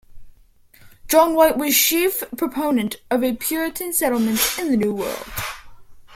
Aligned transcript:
John 1.07 1.35
White 1.35 1.59
was 1.59 1.77
chief 1.77 2.23
proponent 2.35 2.95
of 3.11 3.23
a 3.23 3.35
Puritan 3.35 3.93
settlement 3.93 4.39
in 4.57 4.71
the 4.71 4.77
New 4.77 4.95
World. 4.95 5.25